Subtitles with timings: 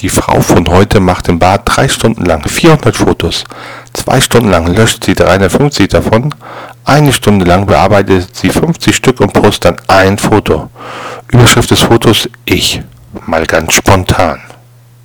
[0.00, 3.42] Die Frau von heute macht im Bad drei Stunden lang 400 Fotos.
[3.92, 6.32] Zwei Stunden lang löscht sie 350 davon.
[6.84, 10.70] Eine Stunde lang bearbeitet sie 50 Stück und postet dann ein Foto.
[11.32, 12.80] Überschrift des Fotos Ich.
[13.26, 14.40] Mal ganz spontan.